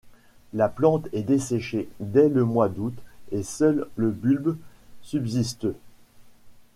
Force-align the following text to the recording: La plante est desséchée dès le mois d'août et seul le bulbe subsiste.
La 0.55 0.67
plante 0.67 1.07
est 1.13 1.21
desséchée 1.21 1.87
dès 1.99 2.27
le 2.27 2.43
mois 2.43 2.69
d'août 2.69 2.95
et 3.31 3.43
seul 3.43 3.85
le 3.97 4.09
bulbe 4.09 4.57
subsiste. 5.03 5.67